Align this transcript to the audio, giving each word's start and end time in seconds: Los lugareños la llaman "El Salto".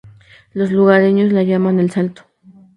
Los 0.53 0.71
lugareños 0.71 1.31
la 1.31 1.43
llaman 1.43 1.79
"El 1.79 1.91
Salto". 1.91 2.23